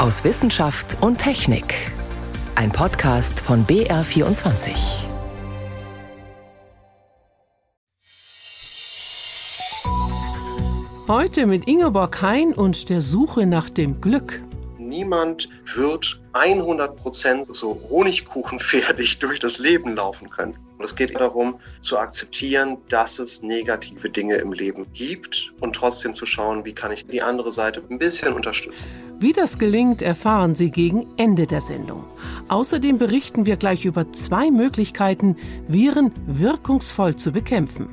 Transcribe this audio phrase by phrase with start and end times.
[0.00, 1.74] aus Wissenschaft und Technik.
[2.54, 4.70] Ein Podcast von BR24.
[11.06, 14.40] Heute mit Ingeborg Hein und der Suche nach dem Glück.
[14.78, 20.56] Niemand wird 100% so Honigkuchenfertig durch das Leben laufen können.
[20.82, 26.26] Es geht darum, zu akzeptieren, dass es negative Dinge im Leben gibt und trotzdem zu
[26.26, 28.88] schauen, wie kann ich die andere Seite ein bisschen unterstützen.
[29.18, 32.04] Wie das gelingt, erfahren Sie gegen Ende der Sendung.
[32.48, 35.36] Außerdem berichten wir gleich über zwei Möglichkeiten,
[35.68, 37.88] Viren wirkungsvoll zu bekämpfen.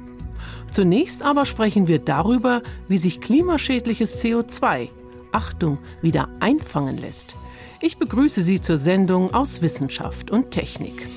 [0.72, 4.90] Zunächst aber sprechen wir darüber, wie sich klimaschädliches CO2,
[5.32, 7.36] Achtung, wieder einfangen lässt.
[7.82, 11.08] Ich begrüße Sie zur Sendung aus Wissenschaft und Technik.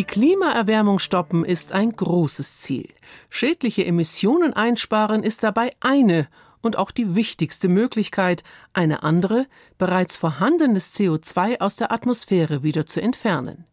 [0.00, 2.88] Die Klimaerwärmung stoppen ist ein großes Ziel.
[3.28, 6.26] Schädliche Emissionen einsparen ist dabei eine
[6.62, 13.02] und auch die wichtigste Möglichkeit, eine andere, bereits vorhandenes CO2 aus der Atmosphäre wieder zu
[13.02, 13.66] entfernen.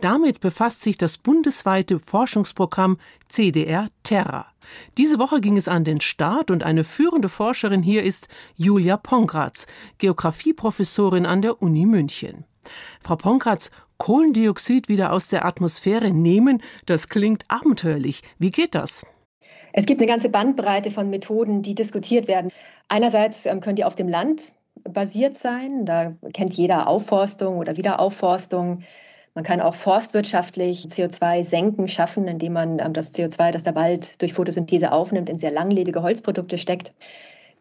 [0.00, 2.96] Damit befasst sich das bundesweite Forschungsprogramm
[3.28, 4.46] CDR Terra.
[4.96, 9.66] Diese Woche ging es an den Start und eine führende Forscherin hier ist Julia Pongratz,
[9.98, 12.46] Geographieprofessorin an der Uni München.
[13.00, 18.22] Frau Pongratz, Kohlendioxid wieder aus der Atmosphäre nehmen, das klingt abenteuerlich.
[18.38, 19.06] Wie geht das?
[19.72, 22.50] Es gibt eine ganze Bandbreite von Methoden, die diskutiert werden.
[22.88, 24.52] Einerseits ähm, können die auf dem Land
[24.84, 25.84] basiert sein.
[25.84, 28.80] Da kennt jeder Aufforstung oder Wiederaufforstung.
[29.34, 34.22] Man kann auch forstwirtschaftlich CO2 senken schaffen, indem man ähm, das CO2, das der Wald
[34.22, 36.94] durch Photosynthese aufnimmt, in sehr langlebige Holzprodukte steckt.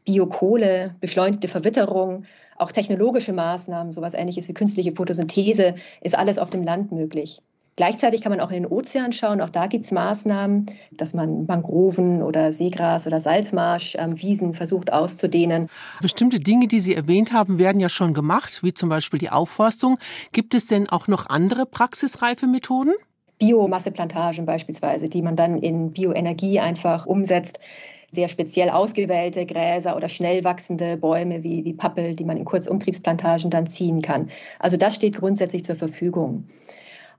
[0.06, 2.23] Biokohle, beschleunigte Verwitterung,
[2.58, 7.42] auch technologische Maßnahmen, sowas ähnliches wie künstliche Photosynthese, ist alles auf dem Land möglich.
[7.78, 9.42] Gleichzeitig kann man auch in den Ozean schauen.
[9.42, 14.94] Auch da gibt es Maßnahmen, dass man Mangroven oder Seegras oder Salzmarsch, ähm, Wiesen versucht
[14.94, 15.67] auszudehnen.
[16.02, 19.98] Bestimmte Dinge, die Sie erwähnt haben, werden ja schon gemacht, wie zum Beispiel die Aufforstung.
[20.32, 22.94] Gibt es denn auch noch andere praxisreife Methoden?
[23.39, 27.60] Biomasseplantagen beispielsweise, die man dann in Bioenergie einfach umsetzt
[28.11, 33.49] sehr speziell ausgewählte Gräser oder schnell wachsende Bäume wie, wie Pappel, die man in Kurzumtriebsplantagen
[33.49, 34.30] dann ziehen kann.
[34.60, 36.48] Also das steht grundsätzlich zur Verfügung.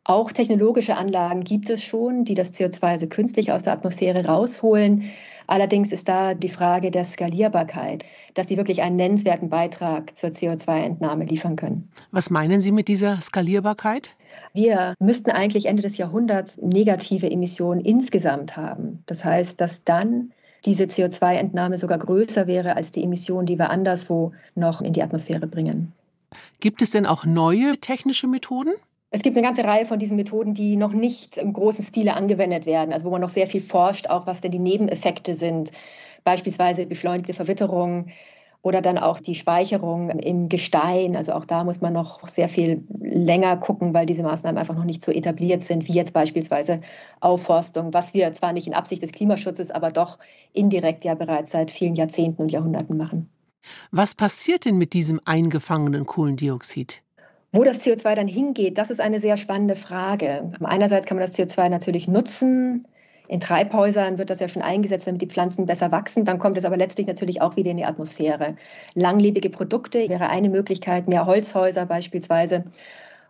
[0.09, 5.11] Auch technologische Anlagen gibt es schon, die das CO2 also künstlich aus der Atmosphäre rausholen.
[5.49, 8.05] Allerdings ist da die Frage der Skalierbarkeit,
[8.35, 11.91] dass die wirklich einen nennenswerten Beitrag zur CO2-Entnahme liefern können.
[12.13, 14.15] Was meinen Sie mit dieser Skalierbarkeit?
[14.55, 19.03] Wir müssten eigentlich Ende des Jahrhunderts negative Emissionen insgesamt haben.
[19.07, 20.31] Das heißt, dass dann
[20.65, 25.47] diese CO2-Entnahme sogar größer wäre als die Emissionen, die wir anderswo noch in die Atmosphäre
[25.47, 25.93] bringen.
[26.61, 28.73] Gibt es denn auch neue technische Methoden?
[29.11, 32.67] Es gibt eine ganze Reihe von diesen Methoden, die noch nicht im großen Stile angewendet
[32.67, 35.71] werden, also wo man noch sehr viel forscht, auch was denn die Nebeneffekte sind.
[36.25, 38.09] Beispielsweise beschleunigte Verwitterung,
[38.67, 41.15] oder dann auch die Speicherung im Gestein.
[41.15, 44.83] Also auch da muss man noch sehr viel länger gucken, weil diese Maßnahmen einfach noch
[44.83, 46.81] nicht so etabliert sind, wie jetzt beispielsweise
[47.21, 50.19] Aufforstung, was wir zwar nicht in Absicht des Klimaschutzes, aber doch
[50.53, 53.31] indirekt ja bereits seit vielen Jahrzehnten und Jahrhunderten machen.
[53.93, 57.03] Was passiert denn mit diesem eingefangenen Kohlendioxid?
[57.53, 60.51] Wo das CO2 dann hingeht, das ist eine sehr spannende Frage.
[60.65, 62.89] Einerseits kann man das CO2 natürlich nutzen,
[63.29, 66.25] in Treibhäusern wird das ja schon eingesetzt, damit die Pflanzen besser wachsen.
[66.25, 68.57] Dann kommt es aber letztlich natürlich auch wieder in die Atmosphäre.
[68.95, 72.65] Langlebige Produkte wäre eine Möglichkeit, mehr Holzhäuser beispielsweise.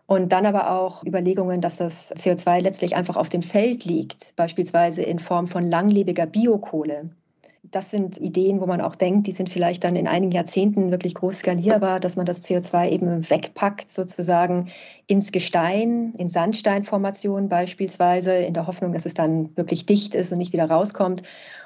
[0.05, 5.03] Und dann aber auch Überlegungen, dass das CO2 letztlich einfach auf dem Feld liegt, beispielsweise
[5.03, 7.09] in Form von langlebiger Biokohle
[7.71, 11.15] das sind Ideen, wo man auch denkt, die sind vielleicht dann in einigen Jahrzehnten wirklich
[11.15, 14.67] groß skalierbar, dass man das CO2 eben wegpackt, sozusagen
[15.07, 20.37] ins Gestein, in Sandsteinformationen beispielsweise, in der Hoffnung, dass es dann wirklich dicht ist und
[20.37, 21.23] nicht wieder rauskommt.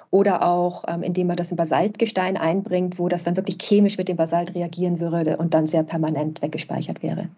[0.09, 4.09] Oder auch, ähm, indem man das in Basaltgestein einbringt, wo das dann wirklich chemisch mit
[4.09, 7.29] dem Basalt reagieren würde und dann sehr permanent weggespeichert wäre.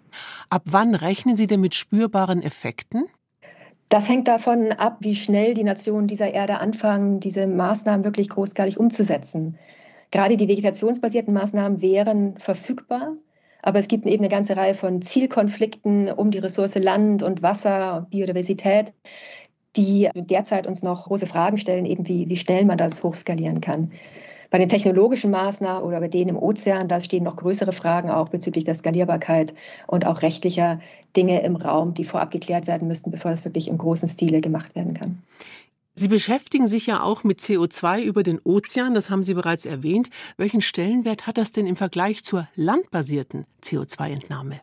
[0.49, 3.05] Ab wann rechnen Sie denn mit spürbaren Effekten?
[3.93, 8.79] Das hängt davon ab, wie schnell die Nationen dieser Erde anfangen, diese Maßnahmen wirklich großskalig
[8.79, 9.59] umzusetzen.
[10.09, 13.13] Gerade die vegetationsbasierten Maßnahmen wären verfügbar,
[13.61, 17.97] aber es gibt eben eine ganze Reihe von Zielkonflikten um die Ressource Land und Wasser
[17.97, 18.93] und Biodiversität,
[19.75, 23.91] die derzeit uns noch große Fragen stellen, eben wie, wie schnell man das hochskalieren kann.
[24.53, 28.29] Bei den technologischen Maßnahmen oder bei denen im Ozean, da stehen noch größere Fragen auch
[28.29, 29.55] bezüglich der Skalierbarkeit
[29.87, 30.79] und auch rechtlicher
[31.17, 34.75] Dinge im Raum, die vorab geklärt werden müssten, bevor das wirklich im großen Stile gemacht
[34.75, 35.23] werden kann.
[35.95, 40.11] Sie beschäftigen sich ja auch mit CO2 über den Ozean, das haben Sie bereits erwähnt.
[40.37, 44.59] Welchen Stellenwert hat das denn im Vergleich zur landbasierten CO2-Entnahme?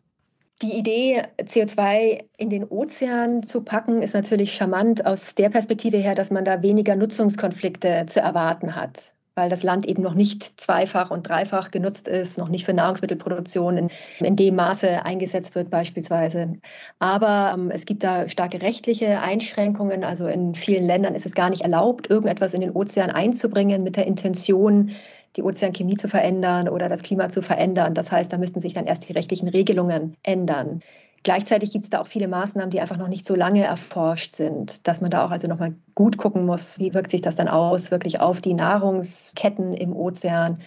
[0.62, 6.14] Die Idee, CO2 in den Ozean zu packen, ist natürlich charmant aus der Perspektive her,
[6.14, 11.10] dass man da weniger Nutzungskonflikte zu erwarten hat weil das Land eben noch nicht zweifach
[11.10, 13.88] und dreifach genutzt ist, noch nicht für Nahrungsmittelproduktion in,
[14.18, 16.58] in dem Maße eingesetzt wird beispielsweise.
[16.98, 20.04] Aber ähm, es gibt da starke rechtliche Einschränkungen.
[20.04, 23.96] Also in vielen Ländern ist es gar nicht erlaubt, irgendetwas in den Ozean einzubringen mit
[23.96, 24.90] der Intention,
[25.36, 27.94] die Ozeanchemie zu verändern oder das Klima zu verändern.
[27.94, 30.82] Das heißt, da müssten sich dann erst die rechtlichen Regelungen ändern.
[31.22, 34.86] Gleichzeitig gibt es da auch viele Maßnahmen, die einfach noch nicht so lange erforscht sind,
[34.88, 37.90] dass man da auch also nochmal gut gucken muss, wie wirkt sich das dann aus,
[37.90, 40.58] wirklich auf die Nahrungsketten im Ozean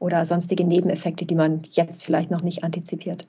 [0.00, 3.28] oder sonstige Nebeneffekte, die man jetzt vielleicht noch nicht antizipiert.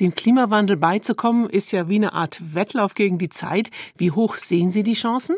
[0.00, 3.70] Dem Klimawandel beizukommen, ist ja wie eine Art Wettlauf gegen die Zeit.
[3.96, 5.36] Wie hoch sehen Sie die Chancen?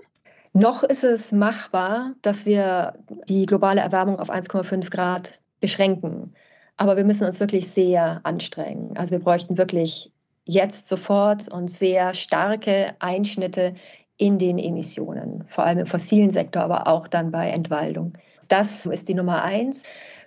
[0.52, 2.94] Noch ist es machbar, dass wir
[3.28, 6.32] die globale Erwärmung auf 1,5 Grad beschränken.
[6.78, 8.96] Aber wir müssen uns wirklich sehr anstrengen.
[8.96, 10.12] Also wir bräuchten wirklich
[10.46, 13.74] jetzt sofort und sehr starke Einschnitte
[14.16, 18.14] in den Emissionen, vor allem im fossilen Sektor, aber auch dann bei Entwaldung.
[18.48, 19.82] Das ist die Nummer eins.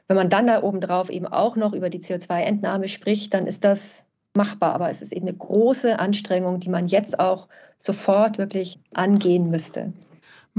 [0.08, 4.06] Wenn man dann da obendrauf eben auch noch über die CO2-Entnahme spricht, dann ist das
[4.36, 4.74] machbar.
[4.74, 9.94] Aber es ist eben eine große Anstrengung, die man jetzt auch sofort wirklich angehen müsste.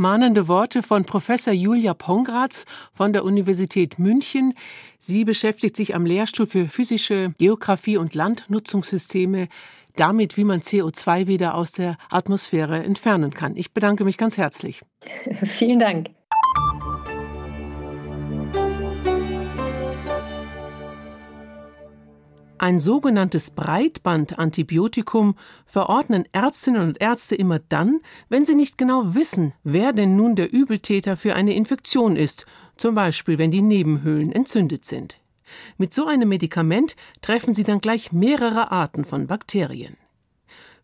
[0.00, 2.64] Mahnende Worte von Professor Julia Pongratz
[2.94, 4.54] von der Universität München.
[4.98, 9.48] Sie beschäftigt sich am Lehrstuhl für physische Geographie und Landnutzungssysteme
[9.96, 13.54] damit, wie man CO2 wieder aus der Atmosphäre entfernen kann.
[13.56, 14.80] Ich bedanke mich ganz herzlich.
[15.44, 16.08] Vielen Dank.
[22.62, 25.34] Ein sogenanntes Breitbandantibiotikum
[25.64, 30.52] verordnen Ärztinnen und Ärzte immer dann, wenn sie nicht genau wissen, wer denn nun der
[30.52, 32.44] Übeltäter für eine Infektion ist,
[32.76, 35.20] zum Beispiel wenn die Nebenhöhlen entzündet sind.
[35.78, 39.96] Mit so einem Medikament treffen sie dann gleich mehrere Arten von Bakterien.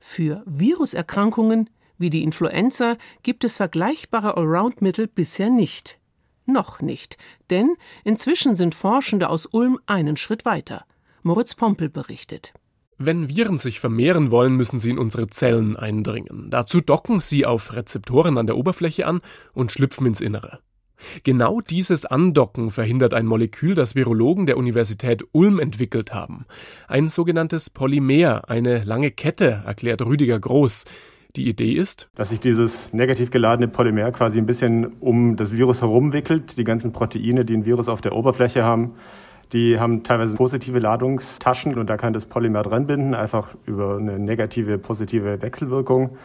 [0.01, 1.69] Für Viruserkrankungen
[1.99, 5.99] wie die Influenza gibt es vergleichbare Allround-Mittel bisher nicht.
[6.47, 7.19] Noch nicht,
[7.51, 10.87] denn inzwischen sind Forschende aus Ulm einen Schritt weiter.
[11.27, 12.53] Moritz Pompel berichtet.
[12.99, 16.51] Wenn Viren sich vermehren wollen, müssen sie in unsere Zellen eindringen.
[16.51, 19.21] Dazu docken sie auf Rezeptoren an der Oberfläche an
[19.53, 20.61] und schlüpfen ins Innere.
[21.25, 26.47] Genau dieses Andocken verhindert ein Molekül, das Virologen der Universität Ulm entwickelt haben.
[26.87, 30.85] Ein sogenanntes Polymer, eine lange Kette, erklärt Rüdiger Groß.
[31.35, 35.83] Die Idee ist, dass sich dieses negativ geladene Polymer quasi ein bisschen um das Virus
[35.83, 38.95] herumwickelt, die ganzen Proteine, die ein Virus auf der Oberfläche haben,
[39.53, 44.19] die haben teilweise positive Ladungstaschen und da kann das Polymer dran binden, einfach über eine
[44.19, 46.17] negative, positive Wechselwirkung.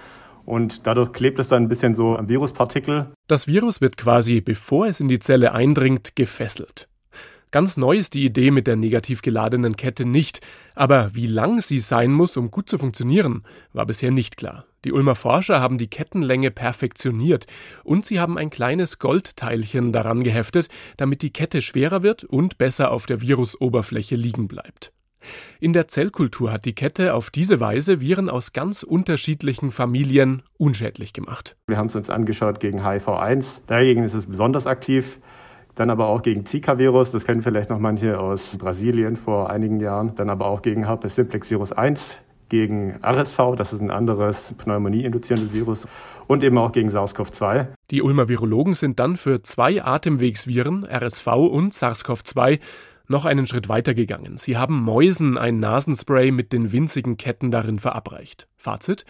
[0.46, 3.12] Und dadurch klebt es dann ein bisschen so am Viruspartikel.
[3.28, 6.88] Das Virus wird quasi, bevor es in die Zelle eindringt, gefesselt.
[7.52, 10.40] Ganz neu ist die Idee mit der negativ geladenen Kette nicht,
[10.74, 14.66] aber wie lang sie sein muss, um gut zu funktionieren, war bisher nicht klar.
[14.84, 17.46] Die Ulmer Forscher haben die Kettenlänge perfektioniert
[17.84, 22.92] und sie haben ein kleines Goldteilchen daran geheftet, damit die Kette schwerer wird und besser
[22.92, 24.92] auf der Virusoberfläche liegen bleibt.
[25.60, 31.14] In der Zellkultur hat die Kette auf diese Weise Viren aus ganz unterschiedlichen Familien unschädlich
[31.14, 31.56] gemacht.
[31.68, 33.62] Wir haben es uns angeschaut gegen HIV-1.
[33.68, 35.20] Dagegen ist es besonders aktiv.
[35.76, 40.16] Dann aber auch gegen Zika-Virus, das kennen vielleicht noch manche aus Brasilien vor einigen Jahren.
[40.16, 42.18] Dann aber auch gegen Herpes simplex Virus 1,
[42.52, 45.88] gegen RSV, das ist ein anderes Pneumonie-induzierendes Virus,
[46.28, 47.68] und eben auch gegen SARS-CoV-2.
[47.92, 52.60] Die Ulmer Virologen sind dann für zwei Atemwegsviren, RSV und SARS-CoV-2,
[53.08, 54.38] noch einen Schritt weiter gegangen.
[54.38, 58.48] Sie haben Mäusen ein Nasenspray mit den winzigen Ketten darin verabreicht.
[58.58, 59.06] Fazit: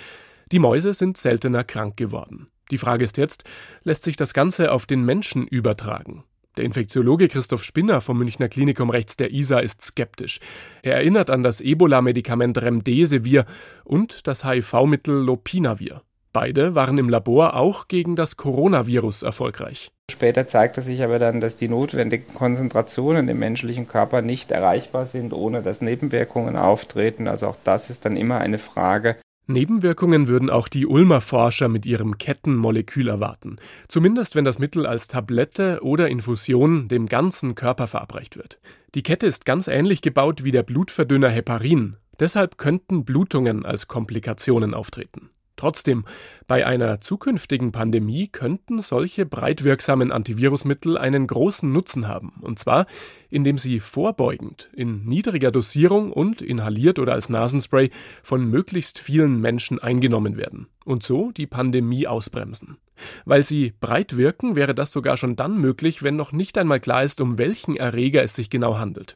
[0.51, 2.45] Die Mäuse sind seltener krank geworden.
[2.69, 3.43] Die Frage ist jetzt,
[3.83, 6.23] lässt sich das Ganze auf den Menschen übertragen?
[6.57, 10.39] Der Infektiologe Christoph Spinner vom Münchner Klinikum rechts der ISA ist skeptisch.
[10.83, 13.45] Er erinnert an das Ebola-Medikament Remdesivir
[13.85, 16.01] und das HIV-Mittel Lopinavir.
[16.33, 19.91] Beide waren im Labor auch gegen das Coronavirus erfolgreich.
[20.09, 25.33] Später zeigte sich aber dann, dass die notwendigen Konzentrationen im menschlichen Körper nicht erreichbar sind,
[25.33, 27.27] ohne dass Nebenwirkungen auftreten.
[27.27, 29.17] Also auch das ist dann immer eine Frage
[29.47, 33.57] Nebenwirkungen würden auch die Ulmer Forscher mit ihrem Kettenmolekül erwarten,
[33.87, 38.59] zumindest wenn das Mittel als Tablette oder Infusion dem ganzen Körper verabreicht wird.
[38.95, 44.73] Die Kette ist ganz ähnlich gebaut wie der Blutverdünner Heparin, deshalb könnten Blutungen als Komplikationen
[44.73, 45.29] auftreten.
[45.61, 46.05] Trotzdem,
[46.47, 52.87] bei einer zukünftigen Pandemie könnten solche breitwirksamen Antivirusmittel einen großen Nutzen haben, und zwar
[53.29, 57.91] indem sie vorbeugend in niedriger Dosierung und inhaliert oder als Nasenspray
[58.23, 62.77] von möglichst vielen Menschen eingenommen werden und so die Pandemie ausbremsen.
[63.25, 67.03] Weil sie breit wirken, wäre das sogar schon dann möglich, wenn noch nicht einmal klar
[67.03, 69.15] ist, um welchen Erreger es sich genau handelt.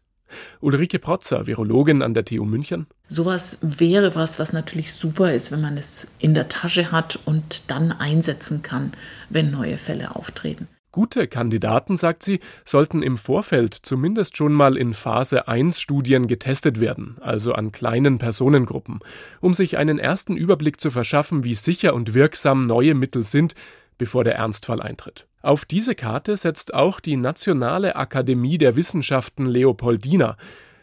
[0.62, 2.88] Ulrike Protzer, Virologin an der TU München.
[3.08, 7.63] Sowas wäre was, was natürlich super ist, wenn man es in der Tasche hat und
[7.67, 8.94] dann einsetzen kann,
[9.29, 10.67] wenn neue Fälle auftreten.
[10.96, 16.79] Gute Kandidaten, sagt sie, sollten im Vorfeld zumindest schon mal in Phase 1 Studien getestet
[16.79, 19.00] werden, also an kleinen Personengruppen,
[19.41, 23.55] um sich einen ersten Überblick zu verschaffen, wie sicher und wirksam neue Mittel sind,
[23.98, 25.28] bevor der Ernstfall eintritt.
[25.42, 30.38] Auf diese Karte setzt auch die Nationale Akademie der Wissenschaften Leopoldina.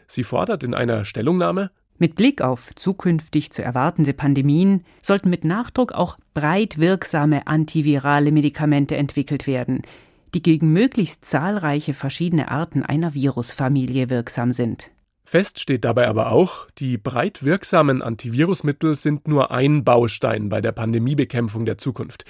[0.07, 5.91] Sie fordert in einer Stellungnahme mit Blick auf zukünftig zu erwartende Pandemien sollten mit Nachdruck
[5.91, 9.83] auch breit wirksame antivirale Medikamente entwickelt werden,
[10.33, 14.91] die gegen möglichst zahlreiche verschiedene Arten einer Virusfamilie wirksam sind.
[15.23, 20.73] Fest steht dabei aber auch, die breit wirksamen Antivirusmittel sind nur ein Baustein bei der
[20.73, 22.25] Pandemiebekämpfung der Zukunft.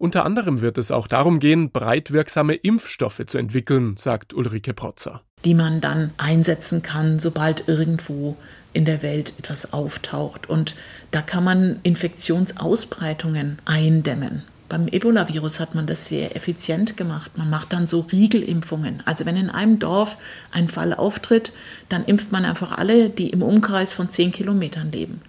[0.00, 5.20] Unter anderem wird es auch darum gehen, breit wirksame Impfstoffe zu entwickeln, sagt Ulrike Protzer.
[5.44, 8.38] Die man dann einsetzen kann, sobald irgendwo
[8.72, 10.48] in der Welt etwas auftaucht.
[10.48, 10.74] Und
[11.10, 14.44] da kann man Infektionsausbreitungen eindämmen.
[14.70, 17.36] Beim Ebola-Virus hat man das sehr effizient gemacht.
[17.36, 19.02] Man macht dann so Riegelimpfungen.
[19.04, 20.16] Also wenn in einem Dorf
[20.50, 21.52] ein Fall auftritt,
[21.90, 25.20] dann impft man einfach alle, die im Umkreis von zehn Kilometern leben.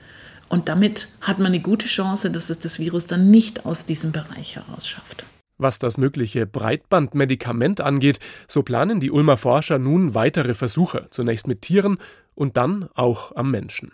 [0.52, 4.12] Und damit hat man eine gute Chance, dass es das Virus dann nicht aus diesem
[4.12, 5.24] Bereich heraus schafft.
[5.58, 11.62] Was das mögliche Breitbandmedikament angeht, so planen die Ulmer Forscher nun weitere Versuche, zunächst mit
[11.62, 12.00] Tieren
[12.36, 13.94] und dann auch am Menschen.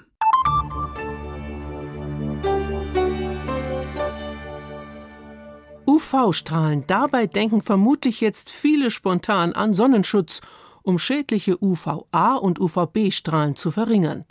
[5.86, 10.42] UV-Strahlen, dabei denken vermutlich jetzt viele spontan an Sonnenschutz,
[10.82, 14.26] um schädliche UVA und UVB-Strahlen zu verringern.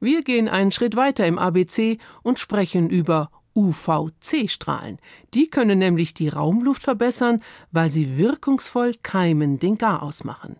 [0.00, 4.98] Wir gehen einen Schritt weiter im ABC und sprechen über UVC-Strahlen.
[5.34, 10.56] Die können nämlich die Raumluft verbessern, weil sie wirkungsvoll Keimen den Garaus machen.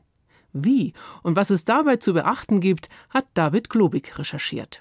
[0.52, 4.81] Wie und was es dabei zu beachten gibt, hat David Globig recherchiert.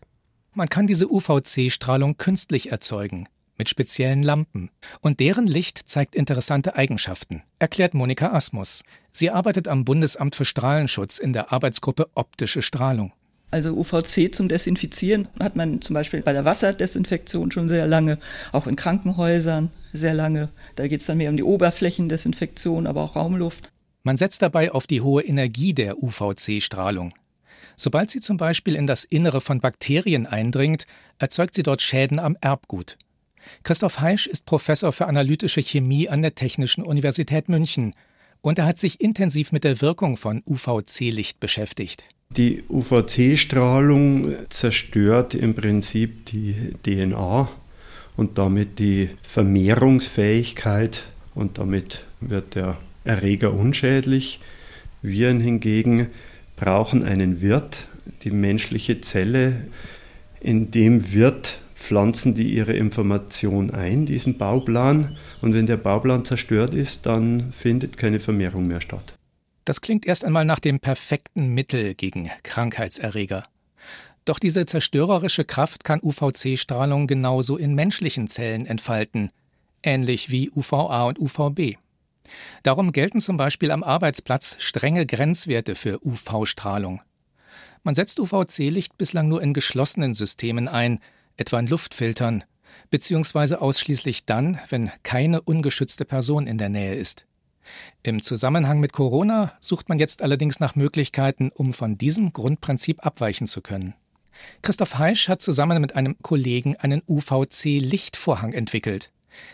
[0.53, 4.71] Man kann diese UVC-Strahlung künstlich erzeugen, mit speziellen Lampen.
[5.01, 8.83] Und deren Licht zeigt interessante Eigenschaften, erklärt Monika Asmus.
[9.11, 13.11] Sie arbeitet am Bundesamt für Strahlenschutz in der Arbeitsgruppe Optische Strahlung.
[13.55, 18.19] Also UVC zum Desinfizieren hat man zum Beispiel bei der Wasserdesinfektion schon sehr lange,
[18.51, 20.49] auch in Krankenhäusern sehr lange.
[20.75, 23.71] Da geht es dann mehr um die Oberflächendesinfektion, aber auch Raumluft.
[24.03, 27.13] Man setzt dabei auf die hohe Energie der UVC-Strahlung.
[27.77, 30.85] Sobald sie zum Beispiel in das Innere von Bakterien eindringt,
[31.17, 32.97] erzeugt sie dort Schäden am Erbgut.
[33.63, 37.95] Christoph Heisch ist Professor für analytische Chemie an der Technischen Universität München
[38.45, 42.05] und er hat sich intensiv mit der Wirkung von UVC-Licht beschäftigt.
[42.29, 47.49] Die UVC-Strahlung zerstört im Prinzip die DNA
[48.15, 54.39] und damit die Vermehrungsfähigkeit und damit wird der Erreger unschädlich.
[55.01, 56.07] Viren hingegen
[56.55, 57.87] brauchen einen Wirt,
[58.23, 59.65] die menschliche Zelle.
[60.39, 65.17] In dem Wirt pflanzen die ihre Information ein, diesen Bauplan.
[65.41, 69.15] Und wenn der Bauplan zerstört ist, dann findet keine Vermehrung mehr statt.
[69.65, 73.43] Das klingt erst einmal nach dem perfekten Mittel gegen Krankheitserreger.
[74.25, 79.29] Doch diese zerstörerische Kraft kann UVC-Strahlung genauso in menschlichen Zellen entfalten,
[79.83, 81.77] ähnlich wie UVA und UVB.
[82.63, 87.01] Darum gelten zum Beispiel am Arbeitsplatz strenge Grenzwerte für UV-Strahlung.
[87.83, 90.99] Man setzt UVC-Licht bislang nur in geschlossenen Systemen ein,
[91.37, 92.43] etwa in Luftfiltern,
[92.89, 97.25] beziehungsweise ausschließlich dann, wenn keine ungeschützte Person in der Nähe ist.
[98.03, 103.47] Im Zusammenhang mit Corona sucht man jetzt allerdings nach Möglichkeiten, um von diesem Grundprinzip abweichen
[103.47, 103.95] zu können.
[104.61, 109.11] Christoph Heisch hat zusammen mit einem Kollegen einen UVC-Lichtvorhang entwickelt.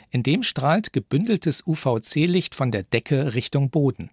[0.10, 4.10] In dem strahlt gebündeltes UVC-Licht von der Decke Richtung Boden.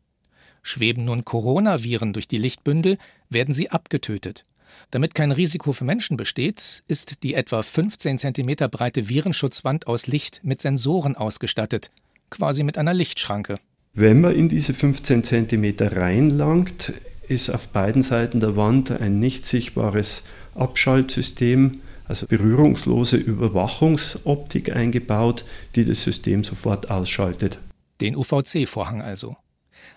[0.62, 2.98] Schweben nun Coronaviren durch die Lichtbündel,
[3.28, 4.44] werden sie abgetötet.
[4.90, 10.40] Damit kein Risiko für Menschen besteht, ist die etwa 15 cm breite Virenschutzwand aus Licht
[10.44, 11.90] mit Sensoren ausgestattet,
[12.30, 13.58] quasi mit einer Lichtschranke.
[13.94, 16.92] Wenn man in diese 15 cm reinlangt,
[17.28, 20.22] ist auf beiden Seiten der Wand ein nicht sichtbares
[20.54, 25.44] Abschaltsystem, also berührungslose Überwachungsoptik eingebaut,
[25.74, 27.58] die das System sofort ausschaltet.
[28.00, 29.36] Den UVC-Vorhang also.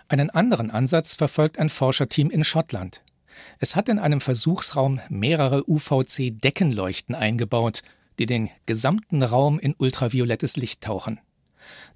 [0.10, 3.02] Einen anderen Ansatz verfolgt ein Forscherteam in Schottland.
[3.60, 7.82] Es hat in einem Versuchsraum mehrere UVC-Deckenleuchten eingebaut,
[8.20, 11.20] die den gesamten Raum in ultraviolettes Licht tauchen.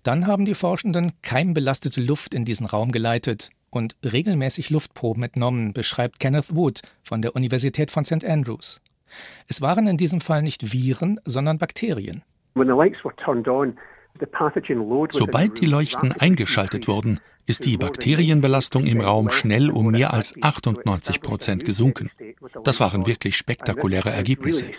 [0.03, 6.19] Dann haben die Forschenden keimbelastete Luft in diesen Raum geleitet und regelmäßig Luftproben entnommen, beschreibt
[6.19, 8.23] Kenneth Wood von der Universität von St.
[8.23, 8.81] Andrews.
[9.47, 12.23] Es waren in diesem Fall nicht Viren, sondern Bakterien.
[15.11, 21.21] Sobald die Leuchten eingeschaltet wurden, ist die Bakterienbelastung im Raum schnell um mehr als 98
[21.21, 22.09] Prozent gesunken.
[22.63, 24.71] Das waren wirklich spektakuläre Ergebnisse.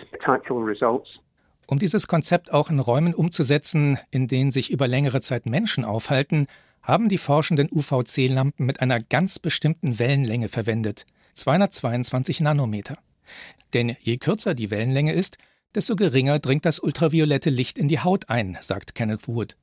[1.67, 6.47] Um dieses Konzept auch in Räumen umzusetzen, in denen sich über längere Zeit Menschen aufhalten,
[6.81, 12.97] haben die Forschenden UVC-Lampen mit einer ganz bestimmten Wellenlänge verwendet, 222 Nanometer.
[13.73, 15.37] Denn je kürzer die Wellenlänge ist,
[15.77, 19.55] desto geringer dringt das ultraviolette Licht in die Haut ein, sagt Kenneth Wood.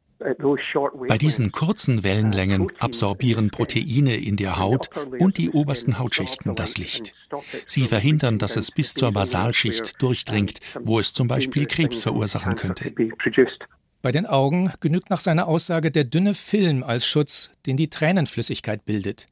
[1.09, 7.12] Bei diesen kurzen Wellenlängen absorbieren Proteine in der Haut und die obersten Hautschichten das Licht.
[7.66, 12.94] Sie verhindern, dass es bis zur Basalschicht durchdringt, wo es zum Beispiel Krebs verursachen könnte.
[14.00, 18.85] Bei den Augen genügt nach seiner Aussage der dünne Film als Schutz, den die Tränenflüssigkeit
[18.85, 19.26] bildet.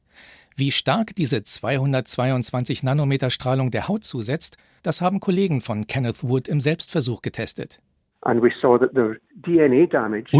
[0.57, 6.47] Wie stark diese 222 Nanometer Strahlung der Haut zusetzt, das haben Kollegen von Kenneth Wood
[6.47, 7.79] im Selbstversuch getestet.
[8.25, 8.41] Und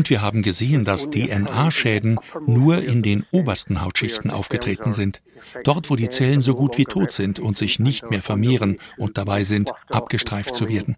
[0.10, 5.22] wir haben gesehen, dass DNA-Schäden nur in den obersten Hautschichten aufgetreten sind.
[5.66, 9.18] Dort, wo die Zellen so gut wie tot sind und sich nicht mehr vermehren und
[9.18, 10.96] dabei sind, abgestreift zu werden.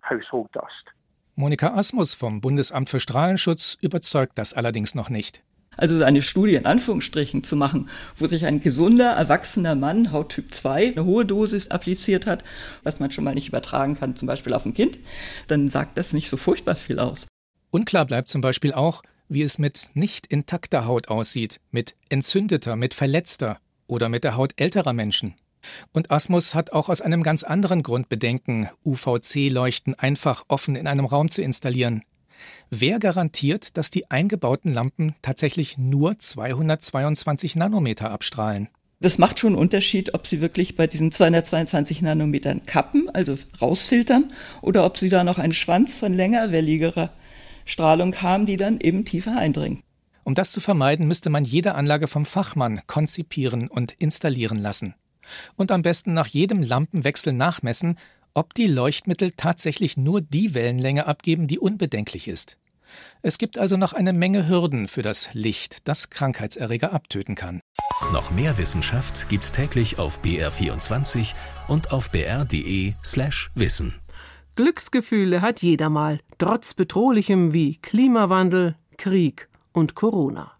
[1.35, 5.43] Monika Asmus vom Bundesamt für Strahlenschutz überzeugt das allerdings noch nicht.
[5.77, 10.93] Also eine Studie in Anführungsstrichen zu machen, wo sich ein gesunder, erwachsener Mann, Hauttyp 2,
[10.93, 12.43] eine hohe Dosis appliziert hat,
[12.83, 14.97] was man schon mal nicht übertragen kann, zum Beispiel auf ein Kind,
[15.47, 17.27] dann sagt das nicht so furchtbar viel aus.
[17.71, 22.93] Unklar bleibt zum Beispiel auch, wie es mit nicht intakter Haut aussieht, mit entzündeter, mit
[22.93, 25.35] verletzter oder mit der Haut älterer Menschen.
[25.91, 31.05] Und Asmus hat auch aus einem ganz anderen Grund Bedenken, UVC-Leuchten einfach offen in einem
[31.05, 32.03] Raum zu installieren.
[32.69, 38.69] Wer garantiert, dass die eingebauten Lampen tatsächlich nur 222 Nanometer abstrahlen?
[39.01, 44.31] Das macht schon einen Unterschied, ob Sie wirklich bei diesen 222 Nanometern kappen, also rausfiltern,
[44.61, 47.11] oder ob Sie da noch einen Schwanz von längerwelligerer
[47.65, 49.83] Strahlung haben, die dann eben tiefer eindringt.
[50.23, 54.95] Um das zu vermeiden, müsste man jede Anlage vom Fachmann konzipieren und installieren lassen.
[55.55, 57.97] Und am besten nach jedem Lampenwechsel nachmessen,
[58.35, 62.57] ob die Leuchtmittel tatsächlich nur die Wellenlänge abgeben, die unbedenklich ist.
[63.21, 67.61] Es gibt also noch eine Menge Hürden für das Licht, das Krankheitserreger abtöten kann.
[68.13, 71.33] Noch mehr Wissenschaft gibt's täglich auf BR24
[71.67, 73.95] und auf br.de/slash wissen.
[74.55, 80.51] Glücksgefühle hat jeder mal, trotz bedrohlichem wie Klimawandel, Krieg und Corona.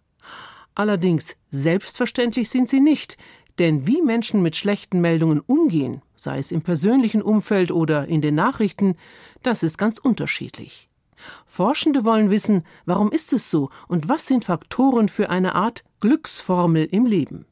[0.74, 3.16] Allerdings selbstverständlich sind sie nicht,
[3.58, 8.34] denn wie Menschen mit schlechten Meldungen umgehen, sei es im persönlichen Umfeld oder in den
[8.34, 8.96] Nachrichten,
[9.42, 10.88] das ist ganz unterschiedlich.
[11.46, 16.84] Forschende wollen wissen, warum ist es so und was sind Faktoren für eine Art Glücksformel
[16.90, 17.46] im Leben.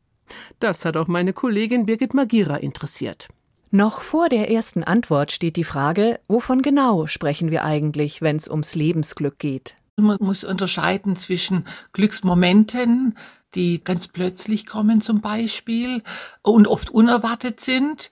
[0.59, 3.29] Das hat auch meine Kollegin Birgit Magira interessiert.
[3.71, 8.49] Noch vor der ersten Antwort steht die Frage, wovon genau sprechen wir eigentlich, wenn es
[8.49, 9.75] ums Lebensglück geht?
[9.97, 13.17] Man muss unterscheiden zwischen Glücksmomenten,
[13.55, 16.03] die ganz plötzlich kommen zum Beispiel
[16.43, 18.11] und oft unerwartet sind.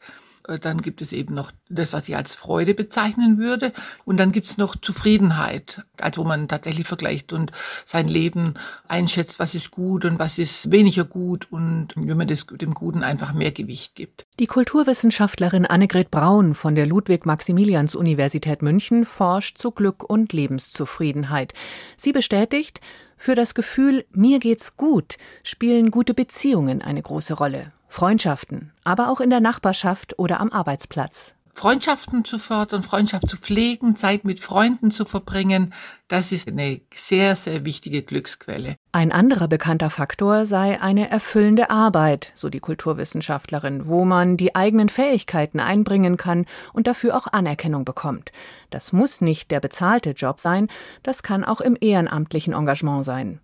[0.48, 3.72] Äh, dann gibt es eben noch das, was ich als Freude bezeichnen würde.
[4.05, 7.52] Und dann gibt es noch Zufriedenheit, also wo man tatsächlich vergleicht und
[7.87, 8.55] sein Leben
[8.88, 13.02] einschätzt, was ist gut und was ist weniger gut und wenn man das, dem Guten
[13.02, 14.26] einfach mehr Gewicht gibt.
[14.38, 21.55] Die Kulturwissenschaftlerin Annegret Braun von der Ludwig-Maximilians-Universität München forscht zu Glück und Lebenszufriedenheit.
[21.96, 22.81] Sie bestätigt,
[23.22, 27.72] für das Gefühl, mir geht's gut, spielen gute Beziehungen eine große Rolle.
[27.87, 31.37] Freundschaften, aber auch in der Nachbarschaft oder am Arbeitsplatz.
[31.54, 35.72] Freundschaften zu fördern, Freundschaft zu pflegen, Zeit mit Freunden zu verbringen,
[36.08, 38.76] das ist eine sehr, sehr wichtige Glücksquelle.
[38.92, 44.88] Ein anderer bekannter Faktor sei eine erfüllende Arbeit, so die Kulturwissenschaftlerin, wo man die eigenen
[44.88, 48.32] Fähigkeiten einbringen kann und dafür auch Anerkennung bekommt.
[48.70, 50.68] Das muss nicht der bezahlte Job sein,
[51.02, 53.40] das kann auch im ehrenamtlichen Engagement sein.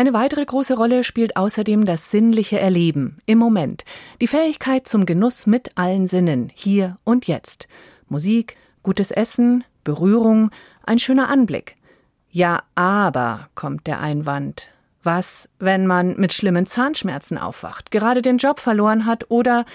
[0.00, 3.84] Eine weitere große Rolle spielt außerdem das sinnliche Erleben im Moment,
[4.22, 7.68] die Fähigkeit zum Genuss mit allen Sinnen, hier und jetzt.
[8.08, 10.52] Musik, gutes Essen, Berührung,
[10.86, 11.76] ein schöner Anblick.
[12.30, 14.70] Ja, aber, kommt der Einwand.
[15.02, 19.66] Was, wenn man mit schlimmen Zahnschmerzen aufwacht, gerade den Job verloren hat oder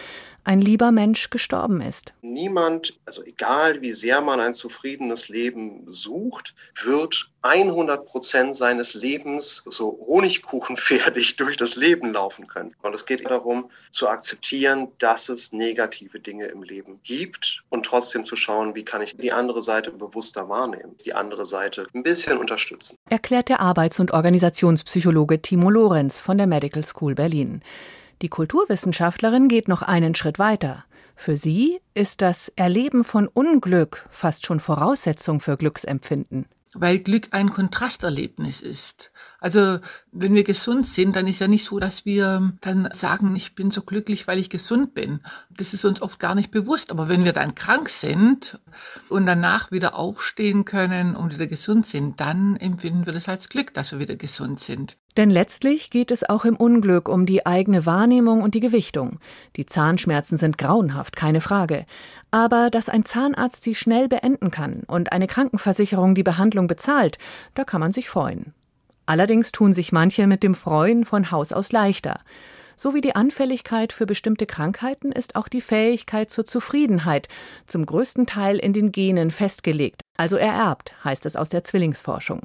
[0.46, 2.14] ein lieber Mensch gestorben ist.
[2.22, 9.64] Niemand, also egal wie sehr man ein zufriedenes Leben sucht, wird 100 Prozent seines Lebens
[9.66, 12.76] so honigkuchenfertig durch das Leben laufen können.
[12.82, 18.26] Und es geht darum, zu akzeptieren, dass es negative Dinge im Leben gibt und trotzdem
[18.26, 22.38] zu schauen, wie kann ich die andere Seite bewusster wahrnehmen, die andere Seite ein bisschen
[22.38, 22.98] unterstützen.
[23.10, 27.62] Erklärt der Arbeits- und Organisationspsychologe Timo Lorenz von der Medical School Berlin.
[28.21, 30.86] Die Kulturwissenschaftlerin geht noch einen Schritt weiter.
[31.15, 37.49] Für sie ist das Erleben von Unglück fast schon Voraussetzung für Glücksempfinden weil Glück ein
[37.49, 39.12] Kontrasterlebnis ist.
[39.39, 39.80] Also
[40.12, 43.71] wenn wir gesund sind, dann ist ja nicht so, dass wir dann sagen, ich bin
[43.71, 45.21] so glücklich, weil ich gesund bin.
[45.49, 46.91] Das ist uns oft gar nicht bewusst.
[46.91, 48.60] Aber wenn wir dann krank sind
[49.10, 53.73] und danach wieder aufstehen können und wieder gesund sind, dann empfinden wir das als Glück,
[53.73, 54.97] dass wir wieder gesund sind.
[55.17, 59.19] Denn letztlich geht es auch im Unglück um die eigene Wahrnehmung und die Gewichtung.
[59.56, 61.86] Die Zahnschmerzen sind grauenhaft, keine Frage.
[62.32, 67.17] Aber dass ein Zahnarzt sie schnell beenden kann und eine Krankenversicherung die Behandlung bezahlt,
[67.54, 68.54] da kann man sich freuen.
[69.06, 72.19] Allerdings tun sich manche mit dem Freuen von Haus aus leichter.
[72.75, 77.30] So wie die Anfälligkeit für bestimmte Krankheiten ist auch die Fähigkeit zur Zufriedenheit
[77.67, 82.41] zum größten Teil in den Genen festgelegt, also ererbt, heißt es aus der Zwillingsforschung.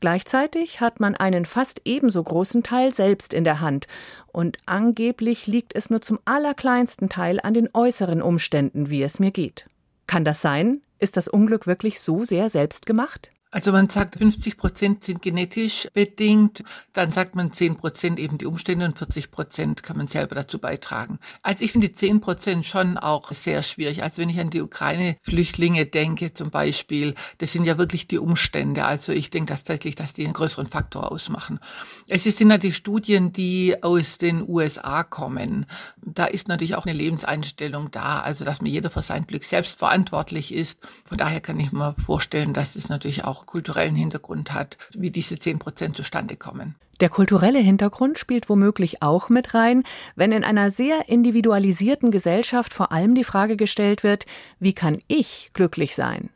[0.00, 3.86] Gleichzeitig hat man einen fast ebenso großen Teil selbst in der Hand,
[4.26, 9.30] und angeblich liegt es nur zum allerkleinsten Teil an den äußeren Umständen, wie es mir
[9.30, 9.66] geht.
[10.06, 10.82] Kann das sein?
[10.98, 13.30] Ist das Unglück wirklich so sehr selbst gemacht?
[13.52, 18.46] Also man sagt, 50 Prozent sind genetisch bedingt, dann sagt man 10 Prozent eben die
[18.46, 21.18] Umstände und 40 Prozent kann man selber dazu beitragen.
[21.42, 24.04] Also ich finde 10 Prozent schon auch sehr schwierig.
[24.04, 28.84] Also wenn ich an die Ukraine-Flüchtlinge denke zum Beispiel, das sind ja wirklich die Umstände.
[28.84, 31.58] Also ich denke tatsächlich, dass die einen größeren Faktor ausmachen.
[32.06, 35.66] Es sind natürlich Studien, die aus den USA kommen.
[36.02, 39.76] Da ist natürlich auch eine Lebenseinstellung da, also dass mir jeder für sein Glück selbst
[39.78, 40.78] verantwortlich ist.
[41.04, 45.38] Von daher kann ich mir vorstellen, dass es natürlich auch kulturellen Hintergrund hat, wie diese
[45.38, 46.74] 10 Prozent zustande kommen.
[47.00, 49.84] Der kulturelle Hintergrund spielt womöglich auch mit rein,
[50.16, 54.26] wenn in einer sehr individualisierten Gesellschaft vor allem die Frage gestellt wird,
[54.58, 56.28] wie kann ich glücklich sein?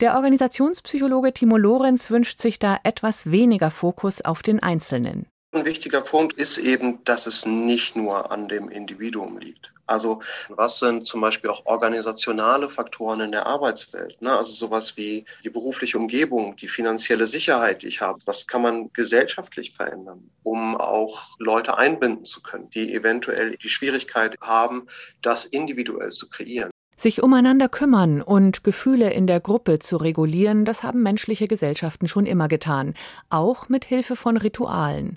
[0.00, 5.26] Der Organisationspsychologe Timo Lorenz wünscht sich da etwas weniger Fokus auf den Einzelnen.
[5.52, 9.72] Ein wichtiger Punkt ist eben, dass es nicht nur an dem Individuum liegt.
[9.88, 10.20] Also
[10.50, 14.20] was sind zum Beispiel auch organisationale Faktoren in der Arbeitswelt?
[14.20, 14.36] Ne?
[14.36, 18.18] Also sowas wie die berufliche Umgebung, die finanzielle Sicherheit, die ich habe.
[18.26, 24.36] Was kann man gesellschaftlich verändern, um auch Leute einbinden zu können, die eventuell die Schwierigkeit
[24.40, 24.86] haben,
[25.22, 26.70] das individuell zu kreieren?
[26.96, 32.26] Sich umeinander kümmern und Gefühle in der Gruppe zu regulieren, das haben menschliche Gesellschaften schon
[32.26, 32.94] immer getan,
[33.30, 35.16] auch mit Hilfe von Ritualen.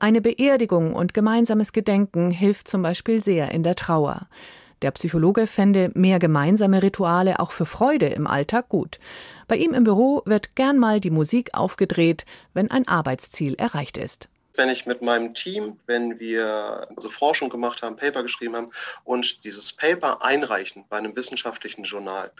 [0.00, 4.28] Eine Beerdigung und gemeinsames Gedenken hilft zum Beispiel sehr in der Trauer.
[4.80, 9.00] Der Psychologe fände mehr gemeinsame Rituale auch für Freude im Alltag gut.
[9.48, 14.28] Bei ihm im Büro wird gern mal die Musik aufgedreht, wenn ein Arbeitsziel erreicht ist
[14.58, 18.70] wenn ich mit meinem Team, wenn wir also Forschung gemacht haben, Paper geschrieben haben
[19.04, 22.30] und dieses Paper einreichen bei einem wissenschaftlichen Journal,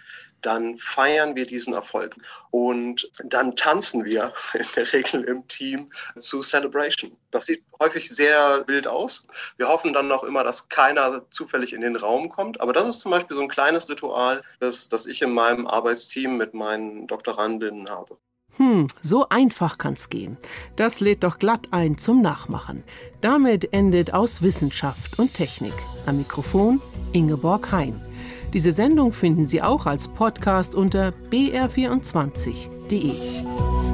[0.43, 2.17] dann feiern wir diesen Erfolg
[2.51, 7.17] und dann tanzen wir in der Regel im Team zu Celebration.
[7.31, 9.23] Das sieht häufig sehr wild aus.
[9.57, 12.61] Wir hoffen dann noch immer, dass keiner zufällig in den Raum kommt.
[12.61, 16.37] Aber das ist zum Beispiel so ein kleines Ritual, das, das ich in meinem Arbeitsteam
[16.37, 18.19] mit meinen Doktorandinnen habe.
[18.59, 20.37] Hm, so einfach kann's gehen.
[20.77, 22.83] Das lädt doch glatt ein zum Nachmachen.
[23.21, 25.73] Damit endet aus Wissenschaft und Technik.
[26.07, 26.81] Am Mikrofon
[27.13, 28.01] Ingeborg Hein.
[28.53, 33.88] Diese Sendung finden Sie auch als Podcast unter br24.de.